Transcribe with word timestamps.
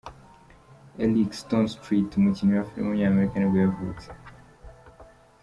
Eric 1.03 1.29
Stonestreet, 1.39 2.11
umukinnyi 2.17 2.53
wa 2.55 2.67
filime 2.69 2.85
w’umunyamerika 2.87 3.35
nibwo 3.37 3.57
yavutse. 3.63 4.07